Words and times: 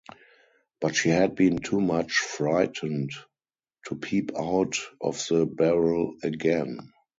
But 0.79 0.95
she 0.95 1.09
had 1.09 1.35
been 1.35 1.59
too 1.59 1.79
much 1.79 2.13
frightened 2.13 3.11
to 3.85 3.93
peep 3.95 4.31
out 4.35 4.79
of 4.99 5.23
the 5.29 5.45
barrel 5.45 6.15
again. 6.23 6.91